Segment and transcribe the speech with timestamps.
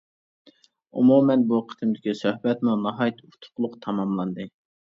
[1.01, 4.51] ئومۇمەن، بۇ قېتىمقى سۆھبەتمۇ ناھايىتى ئۇتۇقلۇق تاماملاندى.